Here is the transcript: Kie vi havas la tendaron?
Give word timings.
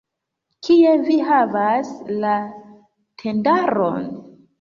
Kie 0.67 0.93
vi 1.09 1.17
havas 1.27 1.91
la 2.23 2.31
tendaron? 3.25 4.09